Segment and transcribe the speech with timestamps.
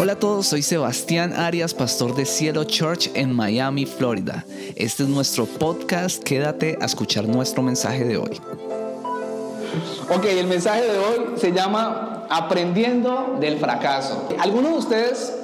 [0.00, 4.44] Hola a todos, soy Sebastián Arias, pastor de Cielo Church en Miami, Florida.
[4.76, 8.40] Este es nuestro podcast, quédate a escuchar nuestro mensaje de hoy.
[10.08, 14.28] Ok, el mensaje de hoy se llama Aprendiendo del fracaso.
[14.38, 15.34] ¿Alguno de ustedes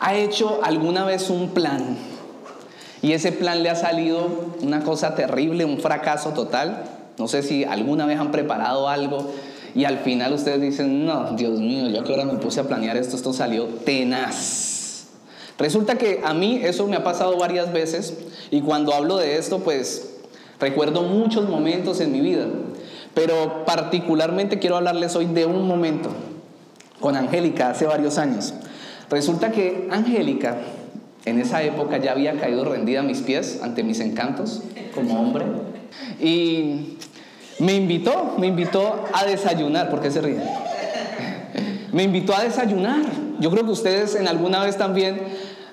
[0.00, 1.98] ha hecho alguna vez un plan
[3.02, 6.84] y ese plan le ha salido una cosa terrible, un fracaso total?
[7.18, 9.30] No sé si alguna vez han preparado algo
[9.76, 12.96] y al final ustedes dicen, no, Dios mío, yo que ahora me puse a planear
[12.96, 15.08] esto, esto salió tenaz.
[15.58, 18.14] Resulta que a mí eso me ha pasado varias veces
[18.50, 20.14] y cuando hablo de esto, pues
[20.58, 22.46] recuerdo muchos momentos en mi vida,
[23.12, 26.08] pero particularmente quiero hablarles hoy de un momento
[26.98, 28.54] con Angélica hace varios años.
[29.10, 30.56] Resulta que Angélica
[31.26, 34.62] en esa época ya había caído rendida a mis pies ante mis encantos
[34.94, 35.44] como hombre
[36.18, 36.95] y
[37.58, 40.42] me invitó, me invitó a desayunar, ¿por qué se ríen?
[41.92, 43.00] Me invitó a desayunar.
[43.38, 45.20] Yo creo que ustedes en alguna vez también,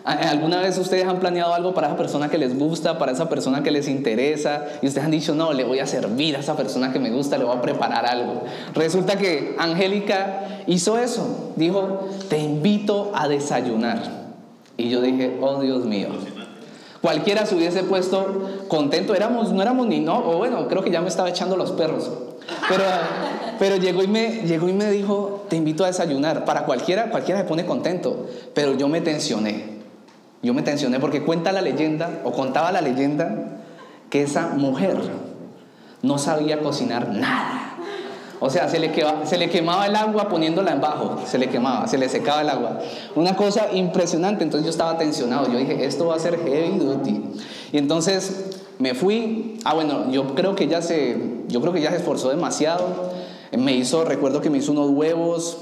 [0.06, 3.64] alguna vez ustedes han planeado algo para esa persona que les gusta, para esa persona
[3.64, 6.94] que les interesa, y ustedes han dicho, no, le voy a servir a esa persona
[6.94, 8.44] que me gusta, le voy a preparar algo.
[8.74, 14.24] Resulta que Angélica hizo eso, dijo, te invito a desayunar.
[14.78, 16.10] Y yo dije, oh Dios mío,
[17.04, 21.02] Cualquiera se hubiese puesto contento, éramos, no éramos ni no, o bueno, creo que ya
[21.02, 22.10] me estaba echando los perros.
[22.70, 22.84] Pero,
[23.60, 26.46] pero llegó, y me, llegó y me dijo, te invito a desayunar.
[26.46, 29.80] Para cualquiera, cualquiera se pone contento, pero yo me tensioné.
[30.42, 33.60] Yo me tensioné porque cuenta la leyenda, o contaba la leyenda,
[34.10, 34.96] que esa mujer
[36.04, 37.73] no sabía cocinar nada.
[38.46, 38.92] O sea, se le,
[39.24, 42.50] se le quemaba el agua poniéndola en bajo, se le quemaba, se le secaba el
[42.50, 42.78] agua.
[43.16, 47.24] Una cosa impresionante, entonces yo estaba tensionado, yo dije, esto va a ser heavy duty.
[47.72, 51.92] Y entonces me fui, ah bueno, yo creo que ella se, yo creo que ella
[51.92, 53.14] se esforzó demasiado,
[53.58, 55.60] me hizo, recuerdo que me hizo unos huevos,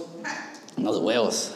[0.75, 1.51] unos huevos,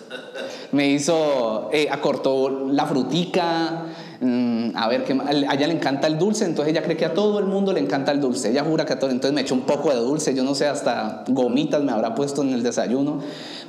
[0.72, 3.86] me hizo, eh, acortó la frutica,
[4.22, 7.14] Mm, a ver, que a ella le encanta el dulce, entonces ella cree que a
[7.14, 8.50] todo el mundo le encanta el dulce.
[8.50, 10.68] Ella jura que a todo, entonces me echó un poco de dulce, yo no sé,
[10.68, 13.20] hasta gomitas me habrá puesto en el desayuno.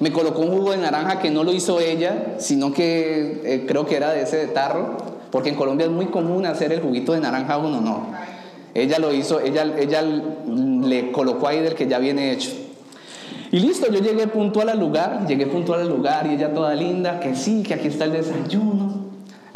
[0.01, 3.87] Me colocó un jugo de naranja que no lo hizo ella, sino que eh, creo
[3.87, 4.97] que era de ese de tarro,
[5.31, 8.07] porque en Colombia es muy común hacer el juguito de naranja uno, no.
[8.75, 12.51] Ella lo hizo, ella, ella le colocó ahí del que ya viene hecho.
[13.51, 17.21] Y listo, yo llegué puntual al lugar, llegué puntual al lugar y ella toda linda,
[17.21, 19.06] que sí, que aquí está el desayuno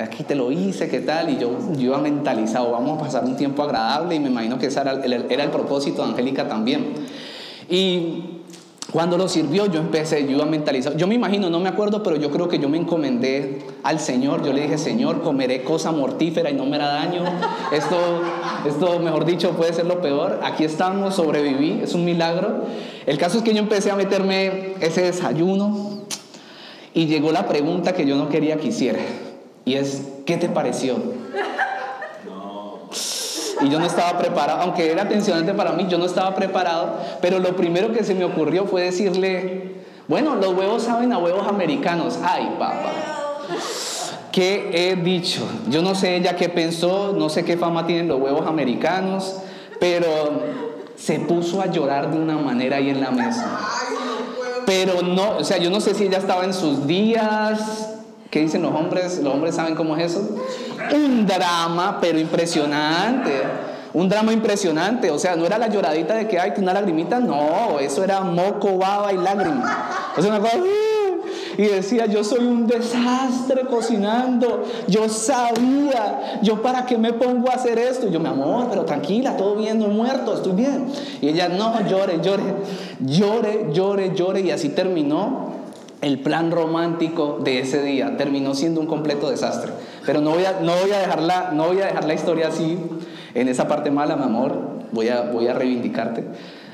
[0.02, 1.30] aquí te lo hice, ¿qué tal?
[1.30, 4.66] Y yo, yo iba mentalizado, vamos a pasar un tiempo agradable y me imagino que
[4.66, 6.94] ese era el, propósito de Angélica también.
[7.68, 8.24] Y
[8.92, 10.96] cuando lo sirvió, yo empecé, yo iba mentalizado.
[10.96, 14.44] Yo me imagino, no me acuerdo, pero yo creo que yo me encomendé al Señor.
[14.44, 17.22] Yo le dije, Señor, comeré cosa mortífera y no me hará daño.
[17.72, 17.96] Esto,
[18.66, 20.40] esto, mejor dicho, puede ser lo peor.
[20.42, 22.64] Aquí estamos, sobreviví, es un milagro.
[23.06, 26.00] El caso es que yo empecé a meterme ese desayuno
[26.92, 28.98] y llegó la pregunta que yo no quería que hiciera.
[29.64, 30.96] Y es, ¿qué te pareció?
[33.62, 37.38] Y yo no estaba preparado, aunque era tensionante para mí, yo no estaba preparado, pero
[37.38, 42.18] lo primero que se me ocurrió fue decirle, bueno, los huevos saben a huevos americanos.
[42.22, 42.92] Ay, papá.
[44.32, 45.46] ¿Qué he dicho?
[45.68, 49.36] Yo no sé ella qué pensó, no sé qué fama tienen los huevos americanos,
[49.78, 50.08] pero
[50.96, 53.58] se puso a llorar de una manera ahí en la mesa.
[54.66, 57.89] Pero no, o sea, yo no sé si ella estaba en sus días,
[58.30, 59.18] ¿Qué dicen los hombres?
[59.18, 60.36] Los hombres saben cómo es eso.
[60.94, 63.42] Un drama, pero impresionante.
[63.92, 65.10] Un drama impresionante.
[65.10, 67.18] O sea, no era la lloradita de que hay una lagrimita.
[67.18, 70.12] No, eso era moco, baba y lágrima.
[70.16, 70.58] O sea, una cosa.
[70.58, 71.00] ¡uh!
[71.58, 74.62] Y decía, yo soy un desastre cocinando.
[74.86, 76.38] Yo sabía.
[76.40, 78.06] Yo para qué me pongo a hacer esto.
[78.06, 80.86] Y yo, mi amor, pero tranquila, todo bien, no he muerto, estoy bien.
[81.20, 82.44] Y ella, no, llore, llore.
[83.00, 84.40] Llore, llore, llore.
[84.42, 85.49] Y así terminó
[86.00, 89.72] el plan romántico de ese día terminó siendo un completo desastre.
[90.06, 92.48] Pero no voy a, no voy a, dejar, la, no voy a dejar la historia
[92.48, 92.78] así,
[93.34, 94.58] en esa parte mala, mi amor,
[94.92, 96.24] voy a, voy a reivindicarte.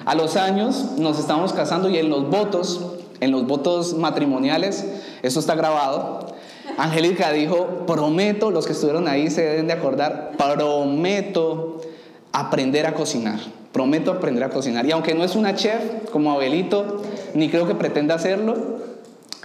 [0.05, 4.87] A los años nos estamos casando y en los votos, en los votos matrimoniales,
[5.23, 6.37] eso está grabado,
[6.79, 11.81] Angélica dijo, prometo, los que estuvieron ahí se deben de acordar, prometo
[12.33, 13.39] aprender a cocinar,
[13.73, 14.85] prometo aprender a cocinar.
[14.85, 17.03] Y aunque no es una chef como Abelito,
[17.35, 18.76] ni creo que pretenda hacerlo,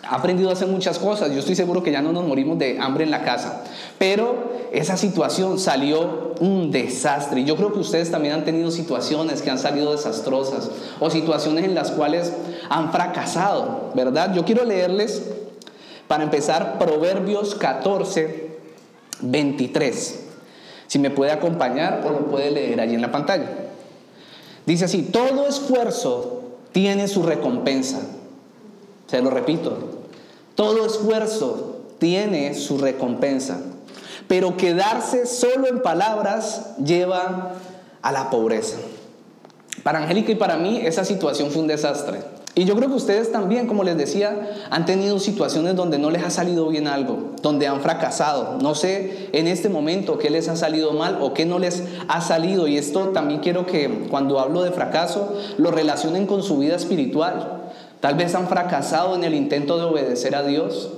[0.03, 1.31] ha aprendido a hacer muchas cosas.
[1.31, 3.63] Yo estoy seguro que ya no nos morimos de hambre en la casa.
[3.98, 7.42] Pero esa situación salió un desastre.
[7.42, 11.65] Y yo creo que ustedes también han tenido situaciones que han salido desastrosas o situaciones
[11.65, 12.33] en las cuales
[12.69, 14.33] han fracasado, ¿verdad?
[14.33, 15.24] Yo quiero leerles,
[16.07, 18.50] para empezar, Proverbios 14,
[19.21, 20.19] 23.
[20.88, 23.50] Si me puede acompañar o lo puede leer allí en la pantalla.
[24.65, 28.01] Dice así, todo esfuerzo tiene su recompensa
[29.12, 29.77] se lo repito,
[30.62, 33.62] Todo esfuerzo tiene su recompensa.
[34.28, 37.54] Pero quedarse solo en palabras lleva
[38.04, 38.78] a la pobreza.
[39.81, 42.19] Para Angélica y para mí esa situación fue un desastre.
[42.54, 46.24] Y yo creo que ustedes también, como les decía, han tenido situaciones donde no les
[46.24, 48.60] ha salido bien algo, donde han fracasado.
[48.62, 52.22] No sé en este momento qué les ha salido mal o qué no les ha
[52.22, 52.68] salido.
[52.68, 57.61] Y esto también quiero que cuando hablo de fracaso lo relacionen con su vida espiritual.
[58.01, 60.89] Tal vez han fracasado en el intento de obedecer a Dios.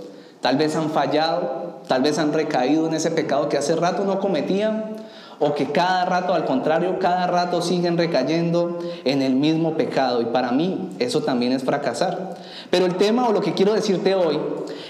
[0.42, 1.74] Tal vez han fallado.
[1.88, 4.96] Tal vez han recaído en ese pecado que hace rato no cometían
[5.40, 10.22] o que cada rato, al contrario, cada rato siguen recayendo en el mismo pecado.
[10.22, 12.36] Y para mí eso también es fracasar.
[12.70, 14.40] Pero el tema o lo que quiero decirte hoy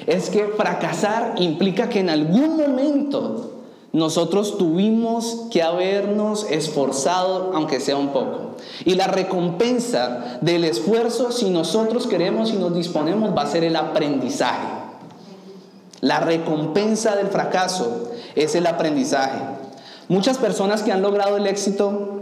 [0.06, 3.53] es que fracasar implica que en algún momento
[3.94, 8.56] nosotros tuvimos que habernos esforzado, aunque sea un poco.
[8.86, 13.76] Y la recompensa del esfuerzo, si nosotros queremos y nos disponemos, va a ser el
[13.76, 14.68] aprendizaje.
[16.02, 19.40] La recompensa del fracaso es el aprendizaje.
[20.10, 22.13] Muchas personas que han logrado el éxito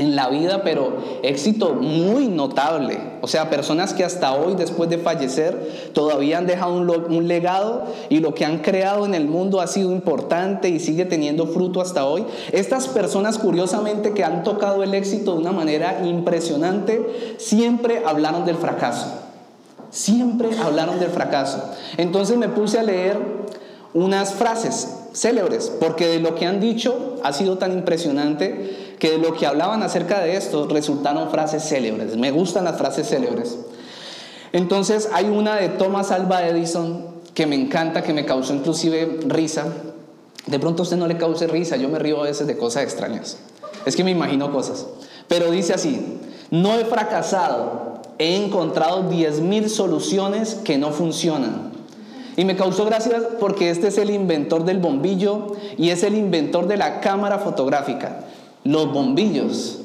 [0.00, 2.98] en la vida, pero éxito muy notable.
[3.20, 8.20] O sea, personas que hasta hoy, después de fallecer, todavía han dejado un, legado y
[8.20, 12.06] lo que han creado en el mundo ha sido importante y sigue teniendo fruto hasta
[12.06, 12.24] hoy.
[12.50, 18.56] Estas personas, curiosamente, que han tocado el éxito de una manera impresionante, siempre hablaron del
[18.56, 19.06] fracaso.
[19.90, 21.62] Siempre hablaron del fracaso.
[21.98, 23.18] Entonces me puse a leer
[23.92, 29.18] unas frases célebres, porque de lo que han dicho ha sido tan impresionante que de
[29.18, 32.16] lo que hablaban acerca de esto resultaron frases célebres.
[32.16, 33.58] Me gustan las frases célebres.
[34.52, 39.66] Entonces hay una de Thomas Alva Edison que me encanta, que me causó inclusive risa.
[40.46, 42.84] De pronto a usted no le cause risa, yo me río a veces de cosas
[42.84, 43.38] extrañas.
[43.86, 44.86] Es que me imagino cosas.
[45.26, 46.20] Pero dice así,
[46.50, 51.70] no he fracasado, he encontrado 10.000 soluciones que no funcionan
[52.36, 56.68] y me causó gracia porque este es el inventor del bombillo y es el inventor
[56.68, 58.20] de la cámara fotográfica.
[58.64, 59.78] Los bombillos,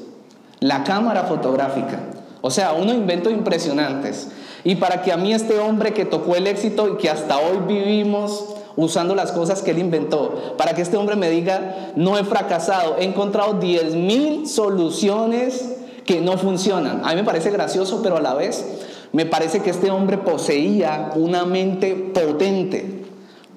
[0.60, 2.00] la cámara fotográfica.
[2.40, 4.28] O sea, unos inventos impresionantes.
[4.64, 7.58] Y para que a mí este hombre que tocó el éxito y que hasta hoy
[7.66, 12.24] vivimos usando las cosas que él inventó, para que este hombre me diga, no he
[12.24, 17.02] fracasado, he encontrado 10.000 soluciones que no funcionan.
[17.04, 18.64] A mí me parece gracioso, pero a la vez
[19.12, 23.04] me parece que este hombre poseía una mente potente,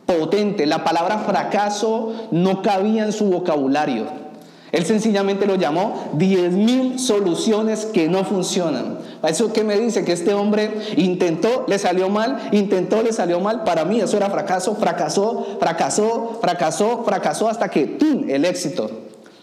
[0.06, 0.66] potente.
[0.66, 4.29] La palabra fracaso no cabía en su vocabulario.
[4.72, 9.00] Él sencillamente lo llamó 10.000 soluciones que no funcionan.
[9.24, 10.06] ¿Eso qué me dice?
[10.06, 13.64] Que este hombre intentó, le salió mal, intentó, le salió mal.
[13.64, 18.30] Para mí eso era fracaso, fracasó, fracasó, fracasó, fracasó hasta que ¡tum!
[18.30, 18.90] el éxito.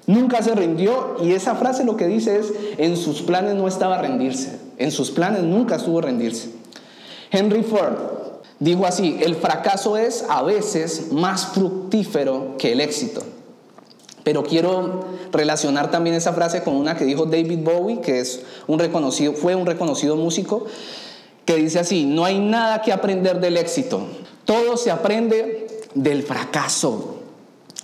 [0.06, 3.98] Nunca se rindió y esa frase lo que dice es, en sus planes no estaba
[3.98, 4.60] rendirse.
[4.78, 6.50] En sus planes nunca estuvo rendirse.
[7.32, 7.94] Henry Ford
[8.60, 13.22] dijo así, el fracaso es a veces más fructífero que el éxito.
[14.26, 18.80] Pero quiero relacionar también esa frase con una que dijo David Bowie, que es un
[18.80, 20.66] reconocido, fue un reconocido músico,
[21.44, 24.04] que dice así, no hay nada que aprender del éxito,
[24.44, 27.18] todo se aprende del fracaso.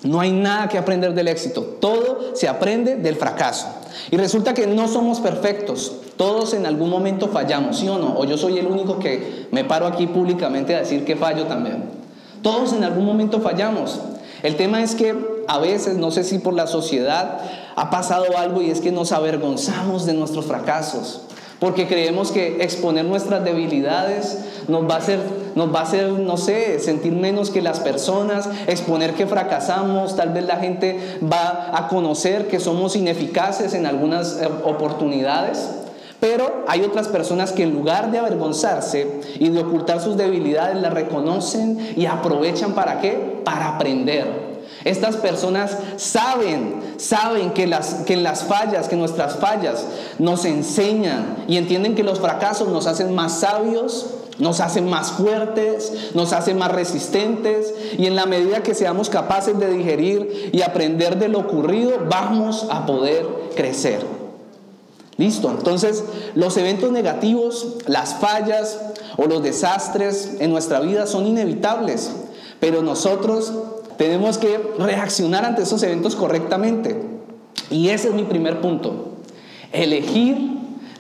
[0.03, 3.69] No hay nada que aprender del éxito, todo se aprende del fracaso.
[4.11, 8.19] Y resulta que no somos perfectos, todos en algún momento fallamos, ¿sí o no?
[8.19, 11.85] O yo soy el único que me paro aquí públicamente a decir que fallo también.
[12.43, 14.01] Todos en algún momento fallamos.
[14.43, 17.41] El tema es que a veces, no sé si por la sociedad,
[17.77, 21.23] ha pasado algo y es que nos avergonzamos de nuestros fracasos
[21.63, 25.21] porque creemos que exponer nuestras debilidades nos va a hacer,
[25.55, 30.31] nos va a hacer, no sé, sentir menos que las personas, exponer que fracasamos, tal
[30.31, 35.69] vez la gente va a conocer que somos ineficaces en algunas eh, oportunidades.
[36.19, 40.93] Pero hay otras personas que en lugar de avergonzarse y de ocultar sus debilidades, las
[40.93, 43.41] reconocen y aprovechan para qué?
[43.45, 44.42] Para aprender.
[44.85, 49.85] Estas personas saben, saben que, las, que las fallas, que nuestras fallas
[50.19, 54.07] nos enseñan y entienden que los fracasos nos hacen más sabios,
[54.39, 59.59] nos hacen más fuertes, nos hacen más resistentes y en la medida que seamos capaces
[59.59, 64.01] de digerir y aprender de lo ocurrido, vamos a poder crecer.
[65.19, 66.03] Listo, entonces
[66.35, 68.81] los eventos negativos, las fallas
[69.17, 72.11] o los desastres en nuestra vida son inevitables,
[72.59, 73.53] pero nosotros
[74.03, 77.01] tenemos que reaccionar ante esos eventos correctamente.
[77.71, 79.13] Y ese es mi primer punto.
[79.71, 80.39] Elegir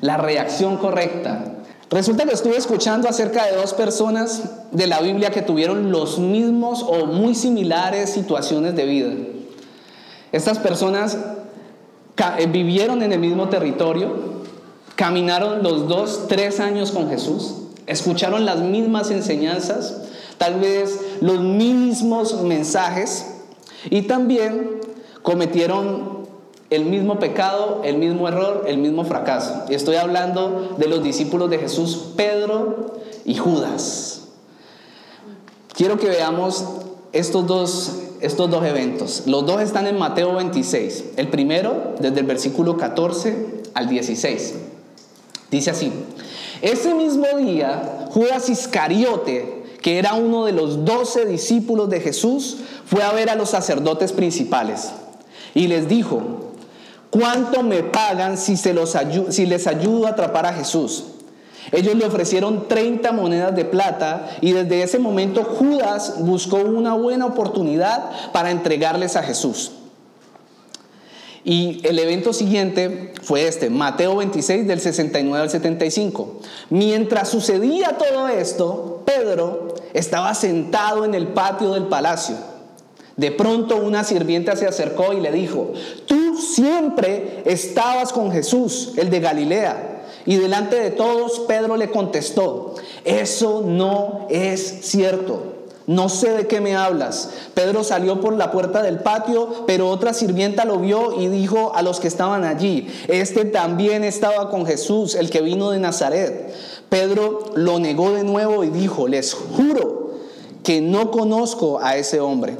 [0.00, 1.56] la reacción correcta.
[1.90, 6.84] Resulta que estuve escuchando acerca de dos personas de la Biblia que tuvieron los mismos
[6.86, 9.10] o muy similares situaciones de vida.
[10.30, 11.18] Estas personas
[12.38, 14.44] eh, vivieron en el mismo territorio,
[14.94, 17.54] caminaron los dos, tres años con Jesús,
[17.88, 20.02] escucharon las mismas enseñanzas,
[20.38, 23.26] tal vez los mismos mensajes
[23.88, 24.80] y también
[25.22, 26.22] cometieron
[26.68, 29.64] el mismo pecado, el mismo error, el mismo fracaso.
[29.68, 34.22] Y estoy hablando de los discípulos de Jesús, Pedro y Judas.
[35.74, 36.64] Quiero que veamos
[37.12, 39.22] estos dos, estos dos eventos.
[39.26, 41.04] Los dos están en Mateo 26.
[41.16, 44.54] El primero, desde el versículo 14 al 16.
[45.50, 45.92] Dice así,
[46.62, 53.02] ese mismo día, Judas Iscariote, que era uno de los doce discípulos de Jesús, fue
[53.02, 54.92] a ver a los sacerdotes principales
[55.54, 56.52] y les dijo,
[57.10, 58.96] ¿cuánto me pagan si, se los
[59.30, 61.04] si les ayudo a atrapar a Jesús?
[61.70, 67.26] Ellos le ofrecieron 30 monedas de plata y desde ese momento Judas buscó una buena
[67.26, 69.72] oportunidad para entregarles a Jesús.
[71.44, 76.40] Y el evento siguiente fue este, Mateo 26 del 69 al 75.
[76.70, 82.36] Mientras sucedía todo esto, Pedro estaba sentado en el patio del palacio.
[83.16, 85.72] De pronto una sirvienta se acercó y le dijo,
[86.06, 90.04] tú siempre estabas con Jesús, el de Galilea.
[90.24, 95.51] Y delante de todos Pedro le contestó, eso no es cierto.
[95.86, 97.30] No sé de qué me hablas.
[97.54, 101.82] Pedro salió por la puerta del patio, pero otra sirvienta lo vio y dijo a
[101.82, 106.54] los que estaban allí, este también estaba con Jesús, el que vino de Nazaret.
[106.88, 110.12] Pedro lo negó de nuevo y dijo, les juro
[110.62, 112.56] que no conozco a ese hombre.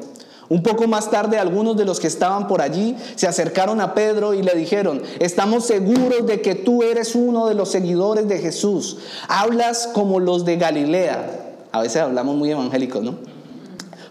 [0.49, 4.35] Un poco más tarde algunos de los que estaban por allí se acercaron a Pedro
[4.35, 8.99] y le dijeron, estamos seguros de que tú eres uno de los seguidores de Jesús.
[9.29, 11.42] Hablas como los de Galilea.
[11.73, 13.17] A veces hablamos muy evangélicos, ¿no?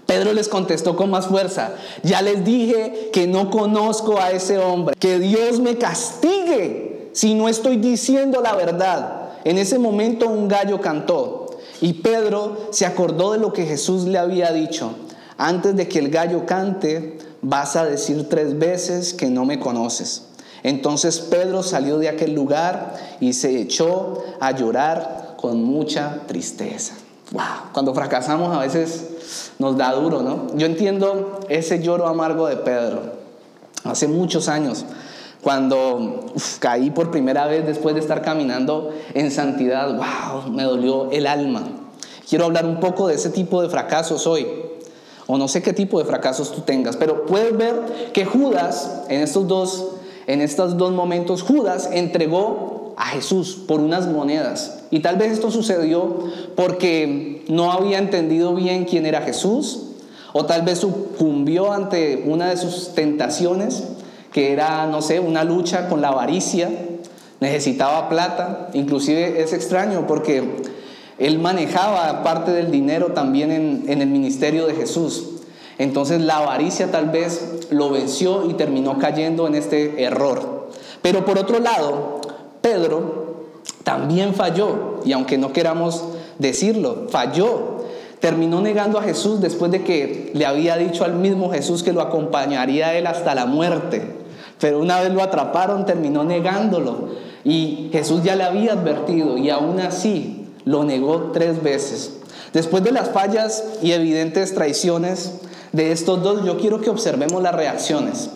[0.06, 4.96] Pedro les contestó con más fuerza, ya les dije que no conozco a ese hombre,
[5.00, 9.30] que Dios me castigue si no estoy diciendo la verdad.
[9.46, 14.18] En ese momento un gallo cantó y Pedro se acordó de lo que Jesús le
[14.18, 14.94] había dicho
[15.42, 20.26] antes de que el gallo cante, vas a decir tres veces que no me conoces.
[20.62, 26.94] Entonces Pedro salió de aquel lugar y se echó a llorar con mucha tristeza.
[27.32, 30.48] Wow, cuando fracasamos a veces nos da duro, ¿no?
[30.56, 33.22] Yo entiendo ese lloro amargo de Pedro.
[33.86, 34.86] Hace muchos años,
[35.42, 36.26] cuando
[36.60, 41.64] caí por primera vez después de estar caminando en santidad, wow, me dolió el alma.
[42.30, 44.48] Quiero hablar un poco de ese tipo de fracasos hoy
[45.28, 49.22] o no sé qué tipo de fracasos tú tengas, pero puedes ver que Judas, en
[49.22, 49.88] estos dos,
[50.28, 54.84] en estos dos momentos, Judas entregó a Jesús por unas monedas.
[54.92, 59.88] Y tal vez esto sucedió porque no había entendido bien quién era Jesús,
[60.34, 63.84] o tal vez sucumbió ante una de sus tentaciones,
[64.32, 66.70] que era, no sé, una lucha con la avaricia,
[67.42, 70.62] necesitaba plata, inclusive es extraño porque
[71.18, 73.52] él manejaba parte del dinero también
[73.88, 75.26] en, el ministerio de Jesús.
[75.78, 80.70] Entonces la avaricia tal vez lo venció y terminó cayendo en este error.
[81.02, 82.21] Pero por otro lado,
[82.62, 83.32] Pedro
[83.84, 86.04] también falló, y aunque no queramos
[86.40, 87.82] decirlo, falló.
[88.20, 92.02] Terminó negando a Jesús después de que le había dicho al mismo Jesús que lo
[92.02, 94.16] acompañaría a él hasta la muerte.
[94.60, 97.10] Pero una vez lo atraparon, terminó negándolo.
[97.44, 102.20] Y Jesús ya le había advertido, y aún así lo negó tres veces.
[102.54, 105.40] Después de las fallas y evidentes traiciones
[105.72, 108.30] de estos dos, yo quiero que observemos las reacciones.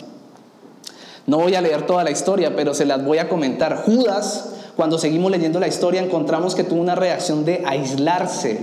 [1.28, 3.84] No voy a leer toda la historia, pero se las voy a comentar.
[3.84, 8.60] Judas, cuando seguimos leyendo la historia, encontramos que tuvo una reacción de aislarse.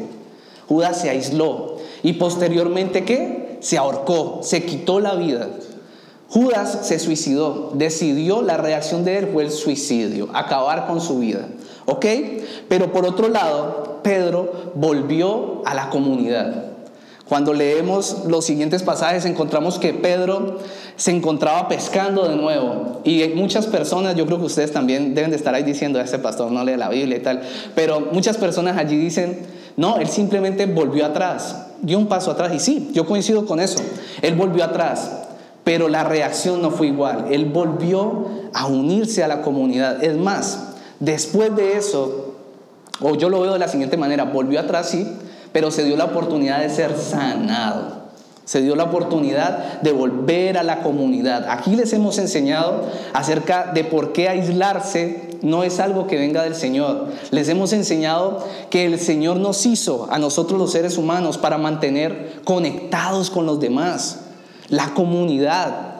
[0.68, 3.58] Judas se aisló y posteriormente ¿qué?
[3.60, 5.48] Se ahorcó, se quitó la vida.
[6.28, 11.46] Judas se suicidó, decidió, la reacción de él fue el suicidio, acabar con su vida.
[11.84, 12.06] ¿Ok?
[12.68, 16.72] Pero por otro lado, Pedro volvió a la comunidad.
[17.28, 20.58] Cuando leemos los siguientes pasajes encontramos que Pedro
[20.96, 23.00] se encontraba pescando de nuevo.
[23.04, 26.50] Y muchas personas, yo creo que ustedes también deben de estar ahí diciendo, ese pastor
[26.50, 27.42] no lee la Biblia y tal,
[27.74, 29.40] pero muchas personas allí dicen,
[29.76, 32.52] no, él simplemente volvió atrás, dio un paso atrás.
[32.54, 33.82] Y sí, yo coincido con eso,
[34.20, 35.10] él volvió atrás,
[35.64, 40.02] pero la reacción no fue igual, él volvió a unirse a la comunidad.
[40.02, 40.72] Es más,
[41.02, 42.36] Después de eso,
[43.00, 45.04] o yo lo veo de la siguiente manera, volvió atrás, sí,
[45.50, 48.01] pero se dio la oportunidad de ser sanado.
[48.44, 51.46] Se dio la oportunidad de volver a la comunidad.
[51.48, 56.54] Aquí les hemos enseñado acerca de por qué aislarse no es algo que venga del
[56.54, 57.08] Señor.
[57.30, 62.40] Les hemos enseñado que el Señor nos hizo a nosotros los seres humanos para mantener
[62.44, 64.20] conectados con los demás,
[64.68, 65.91] la comunidad.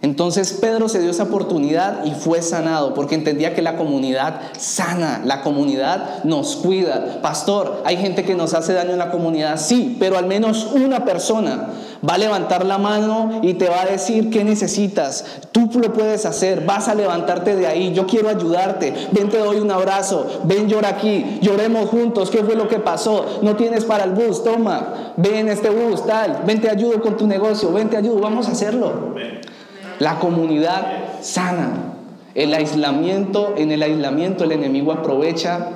[0.00, 5.20] Entonces Pedro se dio esa oportunidad y fue sanado porque entendía que la comunidad sana,
[5.24, 7.20] la comunidad nos cuida.
[7.20, 11.04] Pastor, hay gente que nos hace daño en la comunidad, sí, pero al menos una
[11.04, 11.70] persona
[12.08, 15.24] va a levantar la mano y te va a decir qué necesitas.
[15.50, 17.92] Tú lo puedes hacer, vas a levantarte de ahí.
[17.92, 18.94] Yo quiero ayudarte.
[19.10, 20.26] Ven, te doy un abrazo.
[20.44, 21.38] Ven, llora aquí.
[21.42, 22.30] Lloremos juntos.
[22.30, 23.40] ¿Qué fue lo que pasó?
[23.42, 25.14] No tienes para el bus, toma.
[25.16, 26.42] Ven este bus, tal.
[26.46, 27.72] Ven, te ayudo con tu negocio.
[27.72, 28.20] Ven, te ayudo.
[28.20, 29.14] Vamos a hacerlo
[29.98, 31.94] la comunidad sana.
[32.34, 35.70] El aislamiento, en el aislamiento el enemigo aprovecha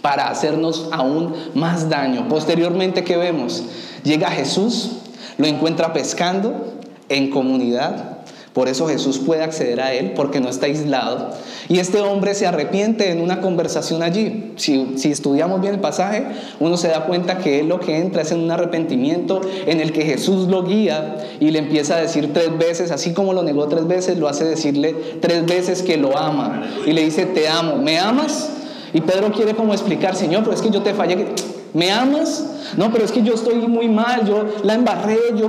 [0.00, 2.28] para hacernos aún más daño.
[2.28, 3.64] Posteriormente, ¿qué vemos?
[4.04, 4.98] Llega Jesús,
[5.38, 6.74] lo encuentra pescando
[7.08, 8.11] en comunidad,
[8.52, 11.30] por eso Jesús puede acceder a él, porque no está aislado.
[11.68, 14.52] Y este hombre se arrepiente en una conversación allí.
[14.56, 16.24] Si, estudiamos bien el pasaje,
[16.60, 19.92] uno se da cuenta que él lo que entra es en un arrepentimiento en el
[19.92, 23.68] que Jesús lo guía y le empieza a decir tres veces, así como lo negó
[23.68, 26.62] tres veces, lo hace decirle tres veces que lo ama.
[26.84, 28.50] Y le dice, te amo, ¿me amas?
[28.92, 31.26] Y Pedro quiere como explicar, Señor, pero es que yo te fallé.
[31.74, 32.44] ¿Me amas?
[32.76, 35.46] No, pero es que yo estoy muy mal, yo la embarré, yo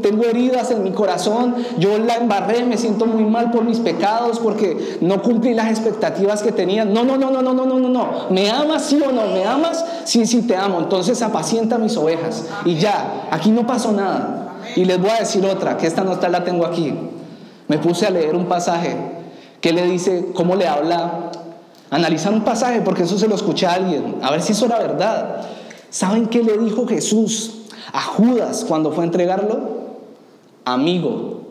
[0.00, 4.38] tengo heridas en mi corazón, yo la embarré, me siento muy mal por mis pecados
[4.38, 6.86] porque no cumplí las expectativas que tenía.
[6.86, 8.10] No, no, no, no, no, no, no, no, no.
[8.30, 9.26] ¿Me amas sí o no?
[9.26, 9.84] ¿Me amas?
[10.04, 10.78] Sí, sí, te amo.
[10.80, 12.46] Entonces apacienta mis ovejas.
[12.64, 14.54] Y ya, aquí no pasó nada.
[14.76, 16.94] Y les voy a decir otra, que esta nota la tengo aquí.
[17.68, 18.96] Me puse a leer un pasaje
[19.60, 21.30] que le dice, cómo le habla,
[21.90, 24.78] analizar un pasaje, porque eso se lo escuché a alguien, a ver si eso era
[24.78, 25.42] verdad.
[25.90, 27.62] ¿Saben qué le dijo Jesús
[27.92, 29.76] a Judas cuando fue a entregarlo?
[30.64, 31.42] Amigo,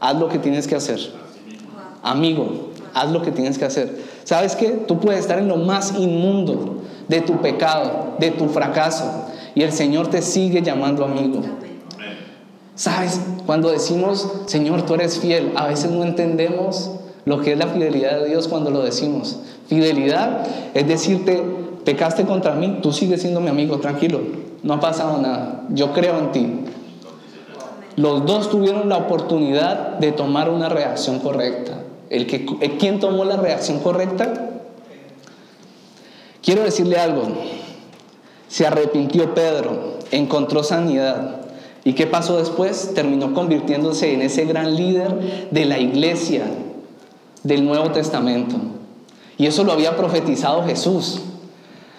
[0.00, 0.98] haz lo que tienes que hacer.
[2.02, 4.02] Amigo, haz lo que tienes que hacer.
[4.24, 4.70] ¿Sabes qué?
[4.88, 9.72] Tú puedes estar en lo más inmundo de tu pecado, de tu fracaso, y el
[9.72, 11.40] Señor te sigue llamando amigo.
[12.74, 13.20] ¿Sabes?
[13.46, 16.90] Cuando decimos, Señor, tú eres fiel, a veces no entendemos
[17.24, 19.38] lo que es la fidelidad de Dios cuando lo decimos.
[19.68, 21.42] Fidelidad es decirte,
[21.86, 24.20] pecaste contra mí, tú sigues siendo mi amigo, tranquilo,
[24.64, 26.52] no ha pasado nada, yo creo en ti.
[27.94, 31.80] Los dos tuvieron la oportunidad de tomar una reacción correcta.
[32.10, 32.44] El que,
[32.78, 34.50] ¿Quién tomó la reacción correcta?
[36.42, 37.22] Quiero decirle algo.
[38.48, 41.40] Se arrepintió Pedro, encontró sanidad.
[41.84, 42.94] ¿Y qué pasó después?
[42.94, 46.44] Terminó convirtiéndose en ese gran líder de la iglesia
[47.44, 48.56] del Nuevo Testamento.
[49.38, 51.22] Y eso lo había profetizado Jesús.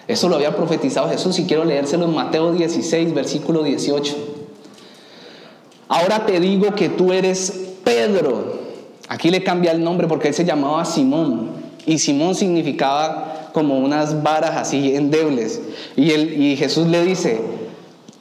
[0.08, 4.16] Eso lo había profetizado Jesús y quiero leérselo en Mateo 16, versículo 18.
[5.90, 8.58] Ahora te digo que tú eres Pedro.
[9.10, 11.52] Aquí le cambia el nombre porque él se llamaba Simón.
[11.86, 15.62] Y Simón significaba como unas varas así endebles.
[15.96, 17.42] Y, él, y Jesús le dice,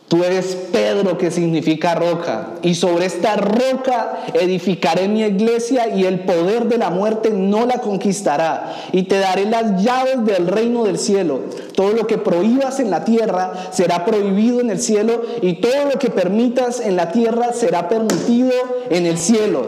[0.09, 6.21] Tú eres Pedro que significa roca y sobre esta roca edificaré mi iglesia y el
[6.21, 11.01] poder de la muerte no la conquistará y te daré las llaves del reino del
[11.01, 11.41] cielo.
[11.75, 15.99] Todo lo que prohíbas en la tierra será prohibido en el cielo y todo lo
[15.99, 18.53] que permitas en la tierra será permitido
[18.91, 19.67] en el cielo.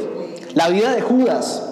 [0.54, 1.64] La vida de Judas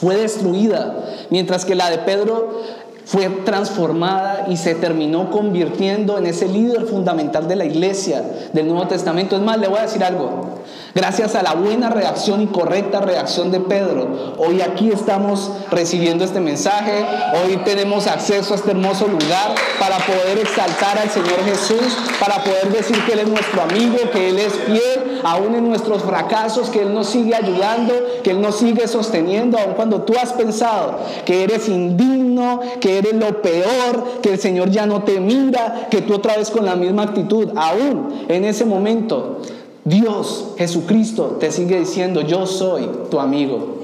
[0.00, 2.62] fue destruida mientras que la de Pedro
[3.10, 8.86] fue transformada y se terminó convirtiendo en ese líder fundamental de la iglesia del Nuevo
[8.86, 9.34] Testamento.
[9.34, 10.60] Es más, le voy a decir algo.
[10.94, 16.40] Gracias a la buena reacción y correcta reacción de Pedro, hoy aquí estamos recibiendo este
[16.40, 17.04] mensaje,
[17.44, 22.70] hoy tenemos acceso a este hermoso lugar para poder exaltar al Señor Jesús, para poder
[22.70, 26.82] decir que Él es nuestro amigo, que Él es fiel, aún en nuestros fracasos, que
[26.82, 31.44] Él nos sigue ayudando, que Él nos sigue sosteniendo, aun cuando tú has pensado que
[31.44, 36.14] eres indigno, que eres lo peor, que el Señor ya no te mira, que tú
[36.14, 39.40] otra vez con la misma actitud, aún en ese momento
[39.84, 43.78] Dios, Jesucristo, te sigue diciendo, yo soy tu amigo.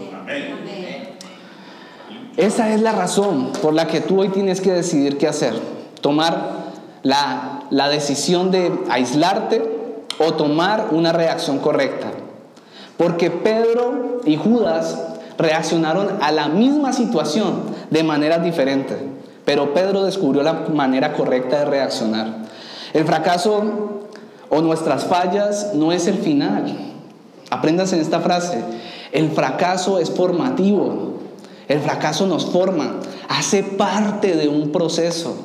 [2.36, 5.54] Esa es la razón por la que tú hoy tienes que decidir qué hacer.
[6.02, 6.66] Tomar
[7.02, 9.75] la, la decisión de aislarte
[10.18, 12.08] o tomar una reacción correcta.
[12.96, 14.98] Porque Pedro y Judas
[15.38, 18.96] reaccionaron a la misma situación de manera diferente.
[19.44, 22.46] Pero Pedro descubrió la manera correcta de reaccionar.
[22.92, 24.00] El fracaso
[24.48, 26.76] o nuestras fallas no es el final.
[27.50, 28.62] Apréndase en esta frase.
[29.12, 31.14] El fracaso es formativo.
[31.68, 32.96] El fracaso nos forma.
[33.28, 35.36] Hace parte de un proceso.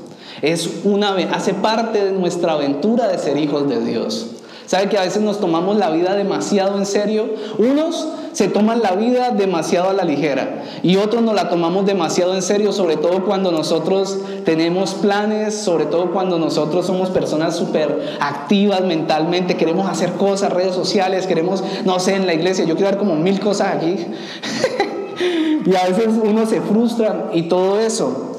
[0.42, 4.28] Es una, hace parte de nuestra aventura de ser hijos de Dios.
[4.72, 7.30] ¿Sabe que a veces nos tomamos la vida demasiado en serio?
[7.58, 12.34] Unos se toman la vida demasiado a la ligera y otros nos la tomamos demasiado
[12.36, 18.16] en serio, sobre todo cuando nosotros tenemos planes, sobre todo cuando nosotros somos personas súper
[18.22, 22.92] activas mentalmente, queremos hacer cosas, redes sociales, queremos, no sé, en la iglesia, yo quiero
[22.92, 23.98] dar como mil cosas aquí.
[25.66, 28.31] y a veces uno se frustra y todo eso.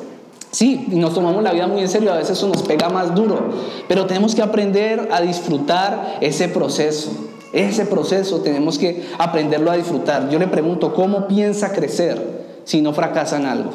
[0.53, 3.51] Sí, nos tomamos la vida muy en serio, a veces eso nos pega más duro,
[3.89, 7.11] pero tenemos que aprender a disfrutar ese proceso.
[7.55, 10.29] Ese proceso tenemos que aprenderlo a disfrutar.
[10.29, 13.71] Yo le pregunto, ¿cómo piensa crecer si no fracasa en algo?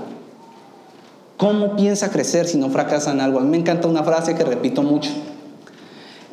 [1.35, 3.39] ¿Cómo piensa crecer si no fracasa en algo?
[3.39, 5.11] A mí me encanta una frase que repito mucho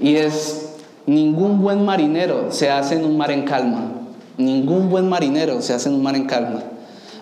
[0.00, 0.70] y es,
[1.07, 3.92] ningún buen marinero se hace en un mar en calma.
[4.37, 6.62] Ningún buen marinero se hace en un mar en calma.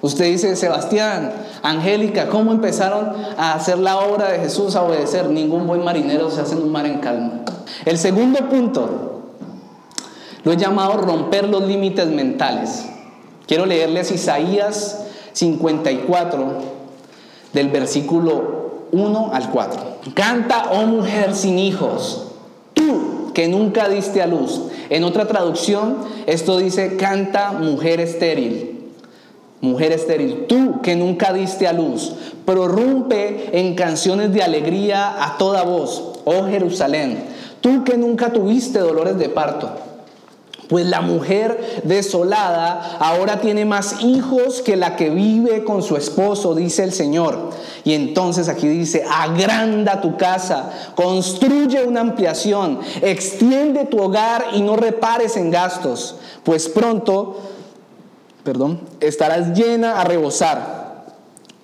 [0.00, 1.32] Usted dice, Sebastián,
[1.62, 5.28] Angélica, ¿cómo empezaron a hacer la obra de Jesús, a obedecer?
[5.30, 7.42] Ningún buen marinero se hace en un mar en calma.
[7.84, 9.22] El segundo punto
[10.42, 12.86] lo he llamado romper los límites mentales.
[13.46, 16.54] Quiero leerles Isaías 54,
[17.52, 19.80] del versículo 1 al 4.
[20.14, 22.32] Canta, oh mujer sin hijos,
[22.74, 24.62] tú que nunca diste a luz.
[24.90, 28.71] En otra traducción, esto dice, canta mujer estéril
[29.62, 32.12] mujer estéril, tú que nunca diste a luz,
[32.44, 37.24] prorrumpe en canciones de alegría a toda voz, oh Jerusalén,
[37.60, 39.70] tú que nunca tuviste dolores de parto.
[40.68, 46.54] Pues la mujer desolada ahora tiene más hijos que la que vive con su esposo,
[46.54, 47.50] dice el Señor.
[47.84, 54.76] Y entonces aquí dice, agranda tu casa, construye una ampliación, extiende tu hogar y no
[54.76, 57.36] repares en gastos, pues pronto
[58.44, 60.82] perdón, estarás llena a rebosar.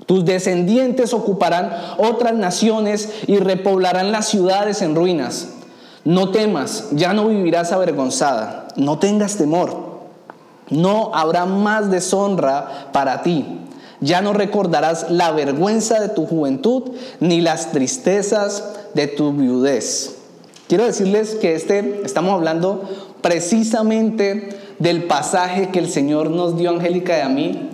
[0.06, 5.48] Tus descendientes ocuparán otras naciones y repoblarán las ciudades en ruinas.
[6.04, 8.68] No temas, ya no vivirás avergonzada.
[8.76, 9.98] No tengas temor.
[10.70, 13.58] No habrá más deshonra para ti.
[14.00, 16.84] Ya no recordarás la vergüenza de tu juventud
[17.20, 18.64] ni las tristezas
[18.94, 20.16] de tu viudez.
[20.68, 22.84] Quiero decirles que este, estamos hablando
[23.20, 27.70] precisamente del pasaje que el Señor nos dio, Angélica y a mí,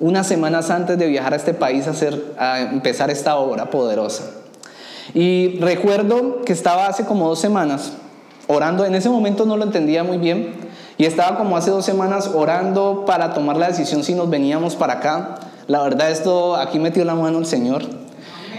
[0.00, 4.24] unas semanas antes de viajar a este país a, hacer, a empezar esta obra poderosa.
[5.14, 7.92] Y recuerdo que estaba hace como dos semanas
[8.46, 10.54] orando, en ese momento no lo entendía muy bien,
[10.96, 14.94] y estaba como hace dos semanas orando para tomar la decisión si nos veníamos para
[14.94, 15.36] acá.
[15.68, 17.84] La verdad, esto aquí metió la mano el Señor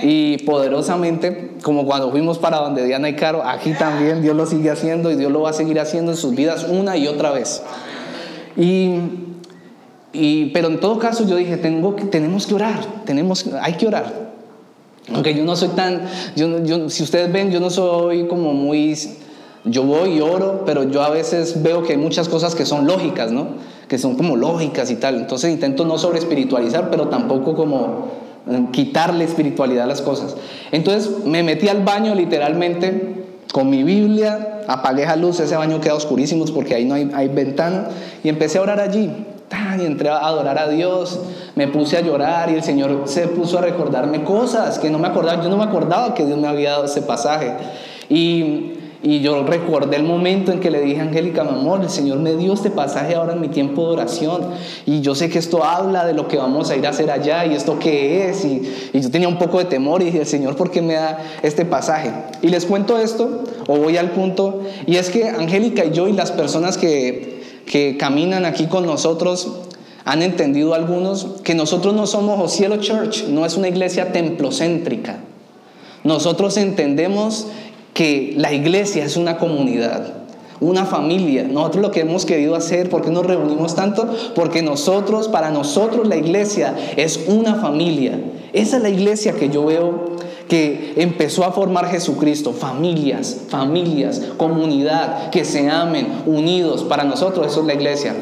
[0.02, 4.70] y poderosamente, como cuando fuimos para donde Diana y Caro, aquí también Dios lo sigue
[4.70, 7.62] haciendo y Dios lo va a seguir haciendo en sus vidas una y otra vez.
[8.60, 8.96] Y,
[10.12, 14.30] y pero en todo caso yo dije, tengo, tenemos que orar, tenemos, hay que orar.
[15.14, 16.02] Aunque yo no soy tan,
[16.36, 18.96] yo, yo, si ustedes ven, yo no soy como muy,
[19.64, 22.86] yo voy y oro, pero yo a veces veo que hay muchas cosas que son
[22.86, 23.48] lógicas, ¿no?
[23.88, 25.16] Que son como lógicas y tal.
[25.16, 28.20] Entonces intento no sobre espiritualizar, pero tampoco como
[28.72, 30.36] quitarle espiritualidad a las cosas.
[30.72, 33.19] Entonces me metí al baño literalmente
[33.52, 37.28] con mi Biblia, apagué la luz, ese baño queda oscurísimo porque ahí no hay, hay
[37.28, 37.90] ventana,
[38.24, 39.12] y empecé a orar allí.
[39.80, 41.20] Y entré a adorar a Dios,
[41.56, 45.08] me puse a llorar y el Señor se puso a recordarme cosas que no me
[45.08, 45.44] acordaba.
[45.44, 47.54] Yo no me acordaba que Dios me había dado ese pasaje.
[48.10, 51.90] Y y yo recordé el momento en que le dije a Angélica, mi amor, el
[51.90, 54.50] Señor me dio este pasaje ahora en mi tiempo de oración.
[54.86, 57.46] Y yo sé que esto habla de lo que vamos a ir a hacer allá
[57.46, 58.44] y esto qué es.
[58.44, 58.62] Y,
[58.94, 61.64] yo tenía un poco de temor y dije, el Señor, ¿por qué me da este
[61.64, 62.12] pasaje?
[62.42, 66.12] Y les cuento esto, o voy al punto, y es que Angélica y yo y
[66.12, 69.62] las personas que, que caminan aquí con nosotros,
[70.04, 75.20] han entendido algunos que nosotros no somos Cielo Church, no es una iglesia templocéntrica.
[76.04, 77.48] Nosotros entendemos
[77.94, 80.14] que la iglesia es una comunidad,
[80.60, 81.44] una familia.
[81.44, 84.08] Nosotros lo que hemos querido hacer, ¿por qué nos reunimos tanto?
[84.36, 88.20] Porque nosotros, para nosotros la iglesia es una familia.
[88.54, 90.18] Esa es la iglesia que yo veo
[90.50, 96.84] que empezó a formar Jesucristo, familias, familias, comunidad, que se amen, unidos.
[96.84, 98.16] Para nosotros eso es la iglesia.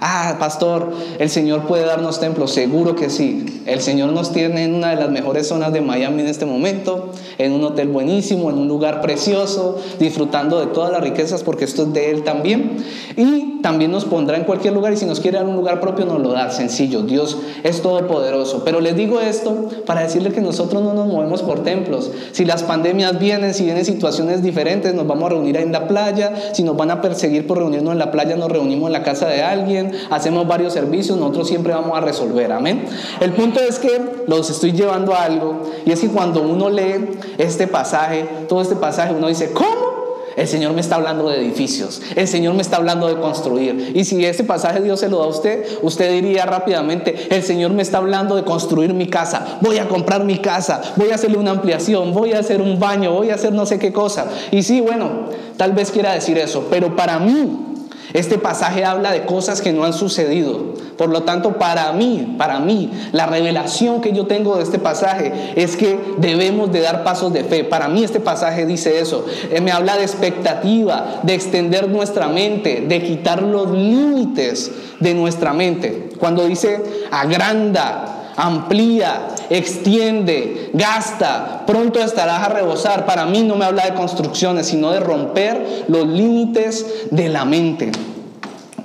[0.00, 2.52] Ah, pastor, el Señor puede darnos templos.
[2.52, 3.62] Seguro que sí.
[3.66, 7.10] El Señor nos tiene en una de las mejores zonas de Miami en este momento,
[7.36, 11.82] en un hotel buenísimo, en un lugar precioso, disfrutando de todas las riquezas porque esto
[11.82, 12.78] es de Él también.
[13.16, 16.06] Y también nos pondrá en cualquier lugar y si nos quiere dar un lugar propio
[16.06, 16.50] nos lo da.
[16.50, 18.64] Sencillo, Dios es todopoderoso.
[18.64, 22.10] Pero les digo esto para decirle que nosotros no nos movemos por templos.
[22.32, 26.32] Si las pandemias vienen, si vienen situaciones diferentes, nos vamos a reunir en la playa.
[26.54, 29.28] Si nos van a perseguir por reunirnos en la playa, nos reunimos en la casa
[29.28, 32.84] de alguien hacemos varios servicios, nosotros siempre vamos a resolver, amén.
[33.20, 37.10] El punto es que los estoy llevando a algo y es que cuando uno lee
[37.38, 39.90] este pasaje, todo este pasaje, uno dice, ¿cómo?
[40.36, 43.92] el Señor me está hablando de edificios, el Señor me está hablando de construir.
[43.94, 47.72] Y si ese pasaje Dios se lo da a usted, usted diría rápidamente, el Señor
[47.72, 51.38] me está hablando de construir mi casa, voy a comprar mi casa, voy a hacerle
[51.38, 54.26] una ampliación, voy a hacer un baño, voy a hacer no sé qué cosa.
[54.50, 55.26] Y sí, bueno,
[55.56, 57.69] tal vez quiera decir eso, pero para mí
[58.12, 60.74] este pasaje habla de cosas que no han sucedido.
[60.96, 65.32] Por lo tanto, para mí, para mí, la revelación que yo tengo de este pasaje
[65.56, 67.64] es que debemos de dar pasos de fe.
[67.64, 69.24] Para mí este pasaje dice eso.
[69.50, 74.70] Eh, me habla de expectativa, de extender nuestra mente, de quitar los límites
[75.00, 76.10] de nuestra mente.
[76.18, 83.06] Cuando dice agranda, amplía, extiende, gasta, pronto estarás a rebosar.
[83.06, 87.92] Para mí no me habla de construcciones, sino de romper los límites de la mente.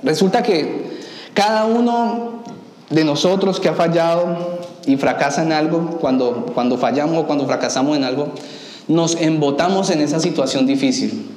[0.02, 1.00] Resulta que
[1.34, 2.42] cada uno
[2.90, 7.96] de nosotros que ha fallado y fracasa en algo, cuando, cuando fallamos o cuando fracasamos
[7.96, 8.28] en algo,
[8.88, 11.30] nos embotamos en esa situación difícil.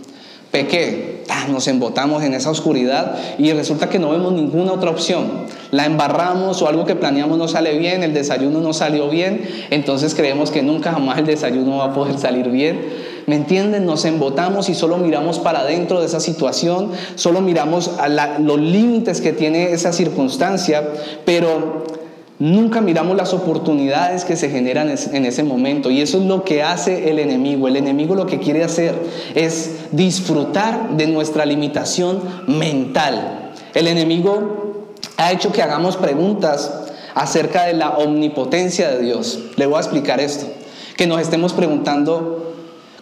[0.52, 1.19] Pequé,
[1.50, 5.46] nos embotamos en esa oscuridad y resulta que no vemos ninguna otra opción.
[5.72, 10.16] La embarramos o algo que planeamos no sale bien, el desayuno no salió bien, entonces
[10.16, 12.80] creemos que nunca jamás el desayuno va a poder salir bien.
[13.28, 13.86] ¿Me entienden?
[13.86, 19.22] Nos embotamos y solo miramos para adentro de esa situación, solo miramos a los límites
[19.22, 20.84] que tiene esa circunstancia,
[21.26, 21.99] pero
[22.40, 26.64] Nunca miramos las oportunidades que se generan en ese momento y eso es lo que
[26.64, 27.68] hace el enemigo.
[27.68, 28.96] El enemigo lo que quiere hacer
[29.36, 33.52] es disfrutar de nuestra limitación mental.
[33.74, 36.72] El enemigo ha hecho que hagamos preguntas
[37.14, 39.40] acerca de la omnipotencia de Dios.
[39.58, 40.48] Le voy a explicar esto.
[40.96, 42.54] Que nos estemos preguntando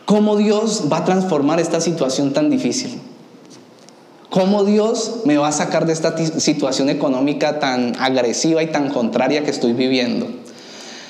[0.05, 2.99] cómo Dios va a transformar esta situación tan difícil.
[4.29, 9.43] ¿Cómo Dios me va a sacar de esta situación económica tan agresiva y tan contraria
[9.43, 10.27] que estoy viviendo?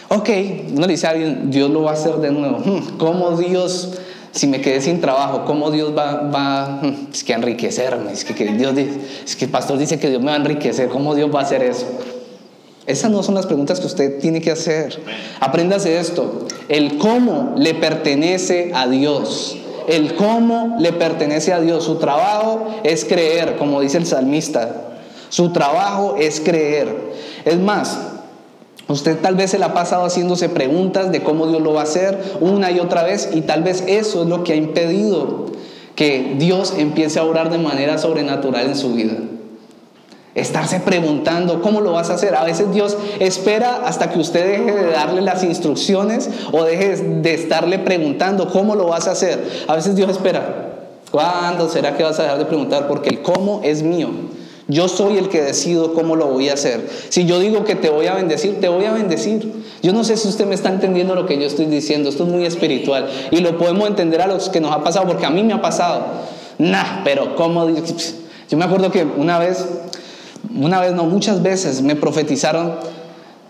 [0.10, 0.30] Ok,
[0.74, 2.60] uno le dice a alguien, Dios lo va a hacer de nuevo.
[2.60, 3.94] Hmm, ¿Cómo Dios,
[4.32, 8.14] si me quedé sin trabajo, cómo Dios va, va hmm, es que a enriquecerme?
[8.14, 8.78] Es que, Dios
[9.26, 10.88] es que el pastor dice que Dios me va a enriquecer.
[10.88, 11.88] ¿Cómo Dios va a hacer eso?
[12.86, 15.02] Esas no son las preguntas que usted tiene que hacer.
[15.42, 16.48] Apréndase esto.
[16.70, 19.58] El cómo le pertenece a Dios.
[19.88, 21.84] El cómo le pertenece a Dios.
[21.86, 24.98] Su trabajo es creer, como dice el salmista.
[25.30, 27.14] Su trabajo es creer.
[27.46, 27.98] Es más,
[28.88, 31.84] usted tal vez se la ha pasado haciéndose preguntas de cómo Dios lo va a
[31.84, 35.46] hacer una y otra vez y tal vez eso es lo que ha impedido
[35.96, 39.16] que Dios empiece a orar de manera sobrenatural en su vida
[40.38, 42.36] estarse preguntando cómo lo vas a hacer.
[42.36, 47.34] A veces Dios espera hasta que usted deje de darle las instrucciones o deje de
[47.34, 49.66] estarle preguntando cómo lo vas a hacer.
[49.68, 50.74] A veces Dios espera.
[51.12, 52.88] ¿Cuándo será que vas a dejar de preguntar?
[52.88, 54.10] Porque el cómo es mío.
[54.68, 56.88] Yo soy el que decido cómo lo voy a hacer.
[57.10, 59.52] Si yo digo que te voy a bendecir, te voy a bendecir.
[59.82, 62.10] Yo no sé si usted me está entendiendo lo que yo estoy diciendo.
[62.10, 63.08] Esto es muy espiritual.
[63.32, 65.62] Y lo podemos entender a los que nos ha pasado, porque a mí me ha
[65.62, 66.02] pasado.
[66.60, 67.68] Nah, pero ¿cómo?
[68.50, 69.66] Yo me acuerdo que una vez
[70.54, 72.76] una vez, no, muchas veces me profetizaron,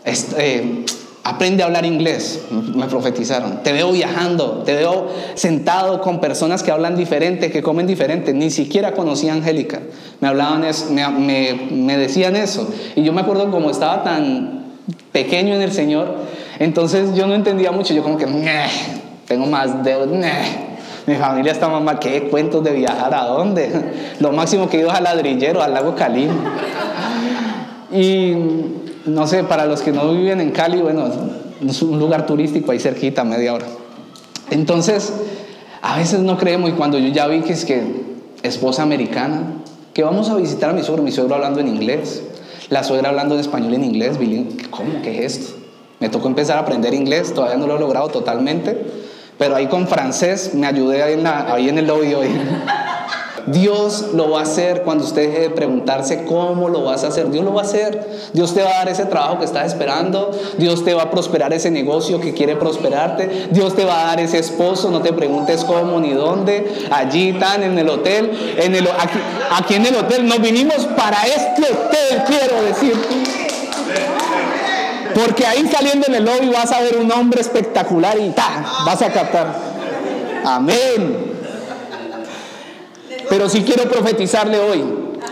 [0.05, 0.85] eh,
[1.23, 3.61] aprende a hablar inglés, me profetizaron.
[3.63, 8.33] Te veo viajando, te veo sentado con personas que hablan diferente, que comen diferente.
[8.33, 9.81] Ni siquiera conocí a Angélica.
[10.21, 12.67] Me hablaban, me, decían eso.
[12.95, 14.65] Y yo me acuerdo como estaba tan
[15.11, 16.15] pequeño en el Señor,
[16.59, 17.93] entonces yo no entendía mucho.
[17.93, 18.25] Yo como que,
[19.27, 20.07] tengo más dedos,
[21.07, 21.99] mi familia está mal.
[21.99, 23.71] ¿Qué cuentos de viajar a dónde?
[24.19, 26.27] Lo máximo que ido es al ladrillero, al lago Cali.
[27.91, 28.33] Y
[29.05, 31.09] no sé, para los que no viven en Cali, bueno,
[31.65, 33.65] es un lugar turístico ahí cerquita, media hora.
[34.51, 35.13] Entonces,
[35.81, 37.83] a veces no creemos y cuando yo ya vi que es que
[38.43, 39.53] esposa americana,
[39.93, 42.21] que vamos a visitar a mi suegro, mi suegro hablando en inglés,
[42.69, 44.17] la suegra hablando en español en inglés,
[44.69, 45.01] ¿cómo?
[45.01, 45.55] ¿Qué es esto?
[45.99, 48.85] Me tocó empezar a aprender inglés, todavía no lo he logrado totalmente,
[49.37, 52.29] pero ahí con francés me ayudé ahí en, ahí en el lobby hoy.
[53.47, 57.31] Dios lo va a hacer cuando usted deje de preguntarse cómo lo vas a hacer.
[57.31, 58.05] Dios lo va a hacer.
[58.33, 60.31] Dios te va a dar ese trabajo que estás esperando.
[60.57, 63.47] Dios te va a prosperar ese negocio que quiere prosperarte.
[63.51, 64.91] Dios te va a dar ese esposo.
[64.91, 66.87] No te preguntes cómo ni dónde.
[66.91, 68.31] Allí están en el hotel.
[68.57, 68.85] En el,
[69.51, 70.27] aquí en el hotel.
[70.27, 73.46] Nos vinimos para este hotel, quiero decir.
[75.17, 79.01] Porque ahí saliendo en el lobby vas a ver un hombre espectacular y ta, vas
[79.01, 79.47] a captar.
[80.45, 81.33] Amén.
[83.27, 84.83] Pero sí quiero profetizarle hoy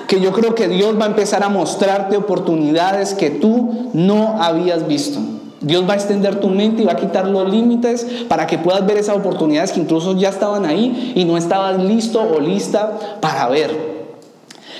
[0.07, 4.87] que yo creo que Dios va a empezar a mostrarte oportunidades que tú no habías
[4.87, 5.19] visto.
[5.61, 8.83] Dios va a extender tu mente y va a quitar los límites para que puedas
[8.87, 13.47] ver esas oportunidades que incluso ya estaban ahí y no estabas listo o lista para
[13.49, 13.95] ver.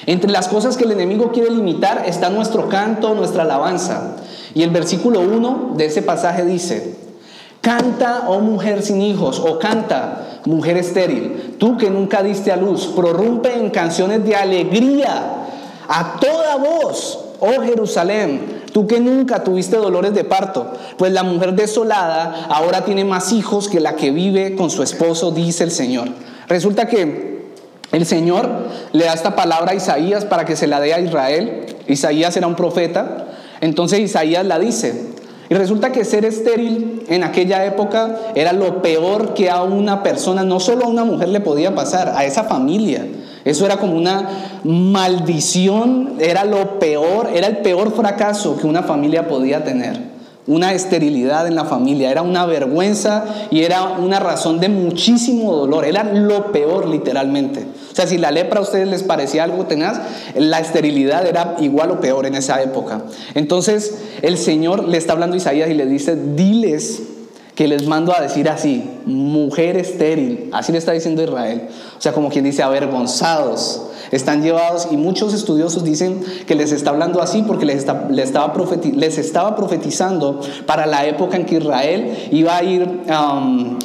[0.08, 4.16] Entre las cosas que el enemigo quiere limitar está nuestro canto, nuestra alabanza.
[4.56, 6.96] Y el versículo 1 de ese pasaje dice,
[7.62, 12.88] Canta, oh mujer sin hijos, o canta, mujer estéril, tú que nunca diste a luz,
[12.96, 15.46] prorrumpe en canciones de alegría
[15.88, 21.54] a toda voz, oh Jerusalén, tú que nunca tuviste dolores de parto, pues la mujer
[21.54, 26.10] desolada ahora tiene más hijos que la que vive con su esposo, dice el Señor.
[26.48, 27.46] Resulta que
[27.92, 28.48] el Señor
[28.92, 31.66] le da esta palabra a Isaías para que se la dé a Israel.
[31.88, 33.26] Isaías era un profeta,
[33.62, 35.16] entonces Isaías la dice.
[35.48, 40.44] Y resulta que ser estéril en aquella época era lo peor que a una persona,
[40.44, 43.06] no solo a una mujer le podía pasar, a esa familia.
[43.44, 44.28] Eso era como una
[44.64, 50.15] maldición, era lo peor, era el peor fracaso que una familia podía tener.
[50.48, 55.86] Una esterilidad en la familia, era una vergüenza y era una razón de muchísimo dolor,
[55.86, 57.66] era lo peor literalmente.
[57.92, 60.00] O sea, si la lepra a ustedes les parecía algo tenaz,
[60.36, 63.02] la esterilidad era igual o peor en esa época.
[63.34, 67.02] Entonces el Señor le está hablando a Isaías y le dice, diles
[67.56, 71.70] que les mando a decir así, mujer estéril, así le está diciendo Israel.
[71.98, 73.82] O sea, como quien dice, avergonzados,
[74.16, 79.18] están llevados y muchos estudiosos dicen que les está hablando así porque les, estaba, les
[79.18, 83.78] estaba profetizando para la época en que Israel iba a ir um,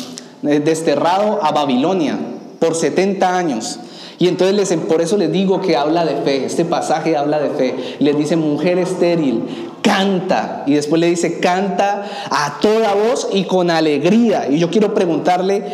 [0.42, 2.18] desterrado a Babilonia
[2.58, 3.80] por 70 años.
[4.18, 7.50] Y entonces les, por eso les digo que habla de fe, este pasaje habla de
[7.50, 7.96] fe.
[8.00, 9.44] Les dice, mujer estéril,
[9.82, 10.62] canta.
[10.66, 14.46] Y después le dice, canta a toda voz y con alegría.
[14.50, 15.64] Y yo quiero preguntarle,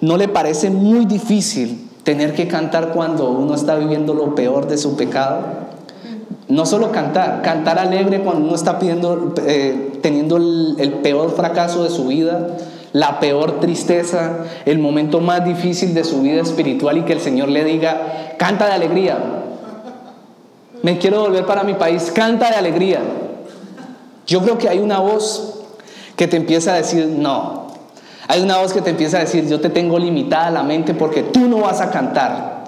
[0.00, 4.78] ¿no le parece muy difícil tener que cantar cuando uno está viviendo lo peor de
[4.78, 5.40] su pecado?
[6.48, 11.90] No solo cantar, cantar alegre cuando uno está pidiendo, eh, teniendo el peor fracaso de
[11.90, 12.56] su vida
[12.92, 17.48] la peor tristeza, el momento más difícil de su vida espiritual y que el Señor
[17.48, 19.18] le diga, canta de alegría.
[20.82, 23.00] Me quiero volver para mi país, canta de alegría.
[24.26, 25.60] Yo creo que hay una voz
[26.16, 27.61] que te empieza a decir, no.
[28.28, 31.22] Hay una voz que te empieza a decir, yo te tengo limitada la mente porque
[31.22, 32.62] tú no vas a cantar.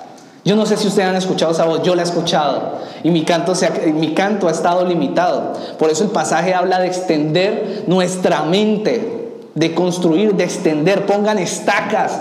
[0.44, 3.22] Yo no sé si ustedes han escuchado esa voz, yo la he escuchado y mi
[3.22, 5.54] canto, se mi canto ha estado limitado.
[5.78, 11.06] Por eso el pasaje habla de extender nuestra mente de construir, de extender.
[11.06, 12.20] Pongan estacas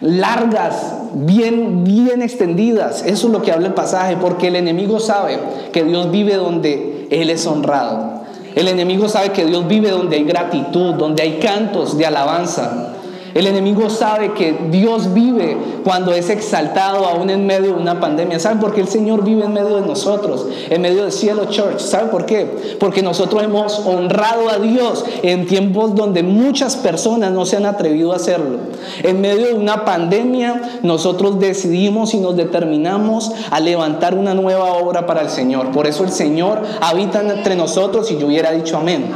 [0.00, 3.02] largas, bien, bien extendidas.
[3.06, 5.38] Eso es lo que habla el pasaje, porque el enemigo sabe
[5.72, 8.21] que Dios vive donde Él es honrado.
[8.54, 12.96] El enemigo sabe que Dios vive donde hay gratitud, donde hay cantos de alabanza.
[13.34, 18.38] El enemigo sabe que Dios vive cuando es exaltado aún en medio de una pandemia.
[18.38, 20.46] ¿Saben por qué el Señor vive en medio de nosotros?
[20.68, 21.78] En medio del cielo church.
[21.78, 22.76] ¿Saben por qué?
[22.78, 28.12] Porque nosotros hemos honrado a Dios en tiempos donde muchas personas no se han atrevido
[28.12, 28.58] a hacerlo.
[29.02, 35.06] En medio de una pandemia nosotros decidimos y nos determinamos a levantar una nueva obra
[35.06, 35.70] para el Señor.
[35.70, 39.06] Por eso el Señor habita entre nosotros y yo hubiera dicho amén.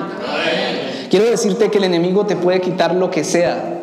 [1.11, 3.76] Quiero decirte que el enemigo te puede quitar lo que sea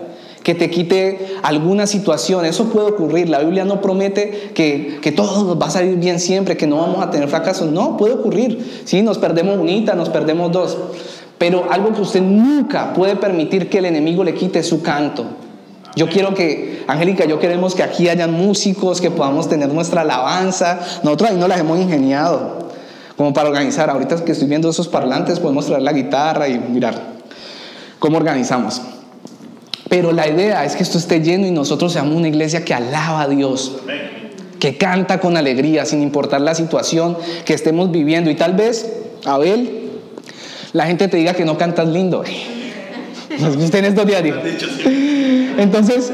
[0.43, 2.45] que te quite alguna situación.
[2.45, 3.29] Eso puede ocurrir.
[3.29, 7.01] La Biblia no promete que, que todo va a salir bien siempre, que no vamos
[7.01, 7.71] a tener fracasos.
[7.71, 8.83] No, puede ocurrir.
[8.85, 10.77] Sí, nos perdemos unita, nos perdemos dos.
[11.37, 15.25] Pero algo que usted nunca puede permitir que el enemigo le quite su canto.
[15.95, 20.79] Yo quiero que, Angélica, yo queremos que aquí hayan músicos, que podamos tener nuestra alabanza.
[21.03, 22.69] Nosotros ahí no las hemos ingeniado
[23.15, 23.89] como para organizar.
[23.89, 26.95] Ahorita que estoy viendo esos parlantes, podemos traer la guitarra y mirar
[27.99, 28.81] cómo organizamos.
[29.89, 33.23] Pero la idea es que esto esté lleno y nosotros seamos una iglesia que alaba
[33.23, 33.77] a Dios,
[34.59, 38.29] que canta con alegría sin importar la situación que estemos viviendo.
[38.29, 38.91] Y tal vez,
[39.25, 39.91] Abel,
[40.71, 42.23] la gente te diga que no cantas lindo.
[43.59, 44.37] Usted en estos diarios.
[45.57, 46.11] Entonces,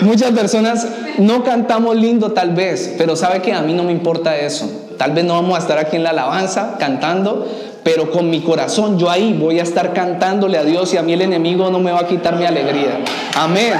[0.00, 0.86] muchas personas
[1.18, 4.70] no cantamos lindo tal vez, pero sabe que a mí no me importa eso.
[4.96, 7.46] Tal vez no vamos a estar aquí en la alabanza cantando,
[7.82, 11.12] pero con mi corazón yo ahí voy a estar cantándole a Dios y a mí
[11.12, 13.00] el enemigo no me va a quitar mi alegría.
[13.34, 13.74] Amén.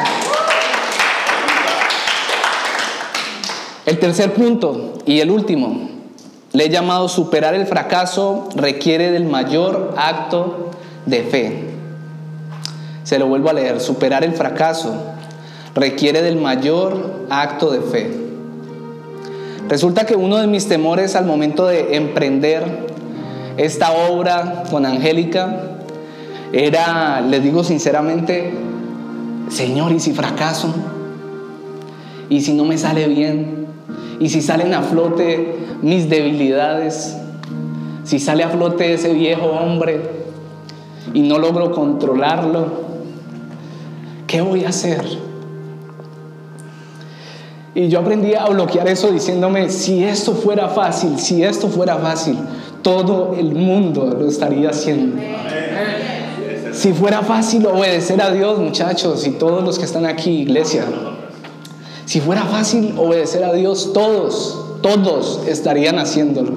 [3.86, 5.88] El tercer punto y el último,
[6.52, 10.70] le he llamado superar el fracaso requiere del mayor acto
[11.06, 11.64] de fe.
[13.04, 14.94] Se lo vuelvo a leer, superar el fracaso
[15.74, 18.10] requiere del mayor acto de fe.
[19.68, 22.89] Resulta que uno de mis temores al momento de emprender
[23.60, 25.54] esta obra con Angélica
[26.50, 28.54] era, les digo sinceramente,
[29.50, 30.74] Señor, ¿y si fracaso?
[32.30, 33.66] ¿Y si no me sale bien?
[34.18, 37.18] ¿Y si salen a flote mis debilidades?
[38.04, 40.00] Si sale a flote ese viejo hombre
[41.12, 42.66] y no logro controlarlo,
[44.26, 45.04] ¿qué voy a hacer?
[47.74, 52.36] Y yo aprendí a bloquear eso diciéndome, si esto fuera fácil, si esto fuera fácil,
[52.82, 55.20] todo el mundo lo estaría haciendo.
[56.72, 60.84] Si fuera fácil obedecer a Dios, muchachos, y todos los que están aquí, iglesia,
[62.06, 66.52] si fuera fácil obedecer a Dios, todos, todos estarían haciéndolo.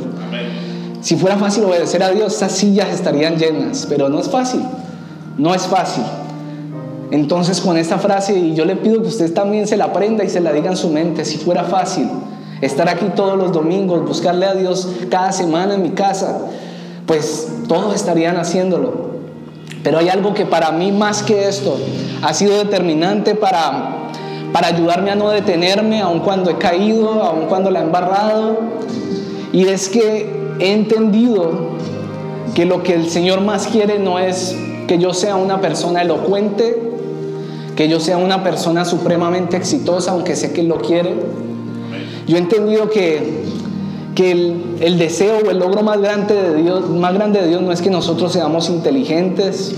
[1.01, 4.61] Si fuera fácil obedecer a Dios, esas sillas estarían llenas, pero no es fácil,
[5.37, 6.03] no es fácil.
[7.11, 10.29] Entonces con esta frase, y yo le pido que usted también se la aprenda y
[10.29, 12.07] se la diga en su mente, si fuera fácil
[12.65, 16.39] estar aquí todos los domingos, buscarle a Dios cada semana en mi casa,
[17.05, 19.13] pues todos estarían haciéndolo.
[19.83, 21.77] Pero hay algo que para mí más que esto
[22.21, 24.09] ha sido determinante para,
[24.53, 28.57] para ayudarme a no detenerme, aun cuando he caído, aun cuando la he embarrado.
[29.51, 31.73] Y es que he entendido
[32.55, 34.55] que lo que el Señor más quiere no es
[34.87, 36.81] que yo sea una persona elocuente,
[37.75, 41.13] que yo sea una persona supremamente exitosa, aunque sé que Él lo quiere.
[42.27, 43.43] Yo he entendido que,
[44.15, 47.61] que el, el, deseo o el logro más grande, de Dios, más grande de Dios
[47.61, 49.73] no es que nosotros seamos inteligentes,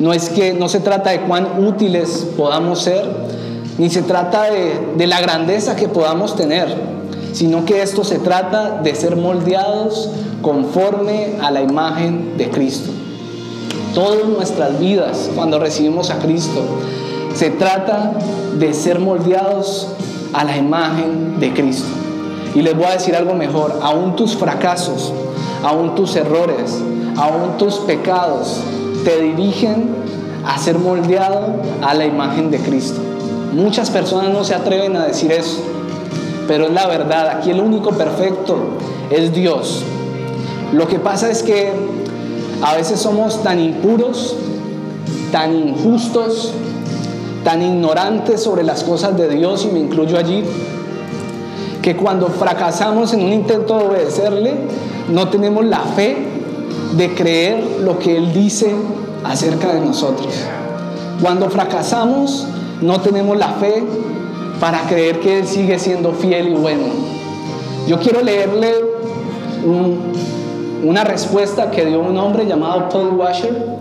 [0.00, 3.04] no es que no se trata de cuán útiles podamos ser,
[3.78, 6.74] ni se trata de, de la grandeza que podamos tener,
[7.32, 12.90] sino que esto se trata de ser moldeados conforme a la imagen de Cristo.
[13.94, 16.62] Todas nuestras vidas, cuando recibimos a Cristo,
[17.34, 18.12] se trata
[18.58, 19.88] de ser moldeados
[20.32, 21.88] a la imagen de Cristo.
[22.54, 25.12] Y les voy a decir algo mejor, aún tus fracasos,
[25.62, 26.78] aún tus errores,
[27.16, 28.60] aún tus pecados
[29.04, 29.94] te dirigen
[30.44, 33.00] a ser moldeado a la imagen de Cristo.
[33.52, 35.58] Muchas personas no se atreven a decir eso,
[36.46, 37.28] pero es la verdad.
[37.28, 38.56] Aquí el único perfecto
[39.10, 39.82] es Dios.
[40.72, 41.72] Lo que pasa es que
[42.62, 44.36] a veces somos tan impuros,
[45.30, 46.52] tan injustos,
[47.44, 50.44] tan ignorantes sobre las cosas de Dios, y me incluyo allí,
[51.80, 54.54] que cuando fracasamos en un intento de obedecerle,
[55.10, 56.16] no tenemos la fe
[56.96, 58.74] de creer lo que Él dice
[59.24, 60.32] acerca de nosotros.
[61.20, 62.46] Cuando fracasamos,
[62.80, 63.82] no tenemos la fe
[64.60, 66.84] para creer que Él sigue siendo fiel y bueno.
[67.86, 68.74] Yo quiero leerle
[70.84, 73.78] una respuesta que dio un hombre llamado Paul Washer.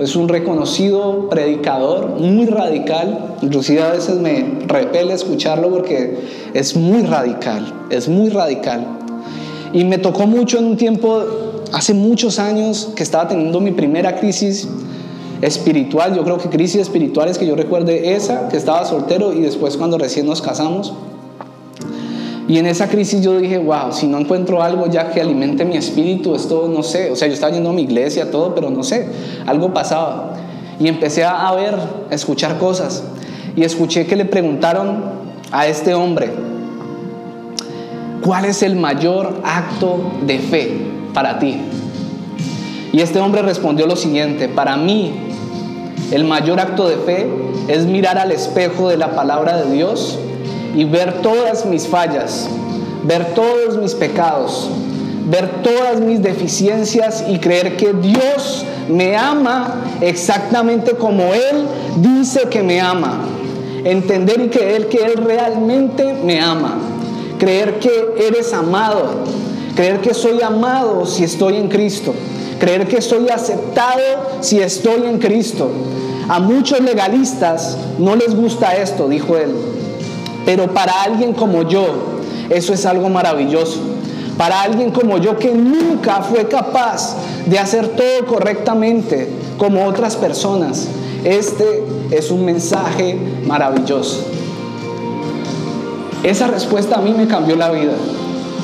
[0.00, 3.36] Es un reconocido predicador, muy radical.
[3.42, 6.18] Inclusive a veces me repele escucharlo porque
[6.54, 8.86] es muy radical, es muy radical.
[9.74, 11.22] Y me tocó mucho en un tiempo,
[11.72, 14.66] hace muchos años, que estaba teniendo mi primera crisis
[15.42, 16.16] espiritual.
[16.16, 19.98] Yo creo que crisis espirituales que yo recuerde esa, que estaba soltero y después cuando
[19.98, 20.94] recién nos casamos.
[22.50, 25.76] Y en esa crisis yo dije, wow, si no encuentro algo ya que alimente mi
[25.76, 27.12] espíritu, esto no sé.
[27.12, 29.08] O sea, yo estaba yendo a mi iglesia, todo, pero no sé,
[29.46, 30.34] algo pasaba.
[30.80, 31.76] Y empecé a ver,
[32.10, 33.04] a escuchar cosas.
[33.54, 35.00] Y escuché que le preguntaron
[35.52, 36.32] a este hombre,
[38.24, 40.76] ¿cuál es el mayor acto de fe
[41.14, 41.56] para ti?
[42.92, 45.12] Y este hombre respondió lo siguiente, para mí
[46.10, 47.28] el mayor acto de fe
[47.68, 50.18] es mirar al espejo de la palabra de Dios
[50.74, 52.48] y ver todas mis fallas,
[53.04, 54.70] ver todos mis pecados,
[55.26, 61.66] ver todas mis deficiencias y creer que Dios me ama exactamente como Él
[61.96, 63.20] dice que me ama.
[63.84, 66.78] Entender y creer que Él realmente me ama.
[67.38, 69.24] Creer que eres amado.
[69.74, 72.12] Creer que soy amado si estoy en Cristo.
[72.58, 74.02] Creer que soy aceptado
[74.40, 75.70] si estoy en Cristo.
[76.28, 79.50] A muchos legalistas no les gusta esto, dijo él.
[80.50, 81.84] Pero para alguien como yo,
[82.48, 83.78] eso es algo maravilloso.
[84.36, 87.14] Para alguien como yo que nunca fue capaz
[87.46, 89.28] de hacer todo correctamente
[89.58, 90.88] como otras personas,
[91.22, 94.24] este es un mensaje maravilloso.
[96.24, 97.92] Esa respuesta a mí me cambió la vida.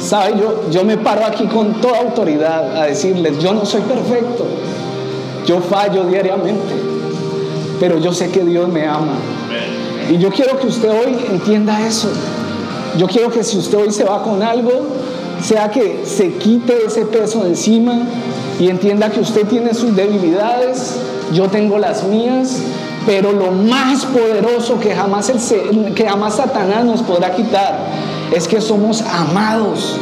[0.01, 0.41] ¿Sabe?
[0.41, 4.45] Yo, yo me paro aquí con toda autoridad a decirles, yo no soy perfecto,
[5.47, 6.75] yo fallo diariamente,
[7.79, 9.36] pero yo sé que Dios me ama.
[10.11, 12.09] Y yo quiero que usted hoy entienda eso.
[12.97, 14.87] Yo quiero que si usted hoy se va con algo,
[15.43, 17.99] sea que se quite ese peso de encima
[18.59, 20.97] y entienda que usted tiene sus debilidades,
[21.33, 22.59] yo tengo las mías,
[23.05, 27.79] pero lo más poderoso que jamás, el, que jamás Satanás nos podrá quitar
[28.33, 29.97] es que somos amados,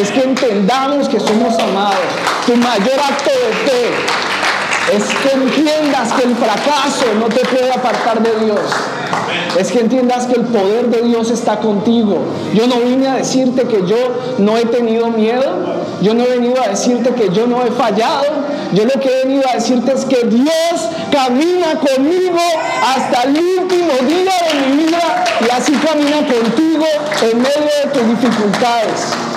[0.00, 1.98] es que entendamos que somos amados.
[2.46, 8.22] Tu mayor acto de fe es que entiendas que el fracaso no te puede apartar
[8.22, 8.60] de Dios.
[9.58, 12.18] Es que entiendas que el poder de Dios está contigo.
[12.54, 13.96] Yo no vine a decirte que yo
[14.38, 15.80] no he tenido miedo.
[16.00, 18.24] Yo no he venido a decirte que yo no he fallado.
[18.72, 22.38] Yo lo que he venido a decirte es que Dios camina conmigo
[22.82, 26.86] hasta el último día de mi vida y así camina contigo
[27.22, 29.29] en medio de tus dificultades.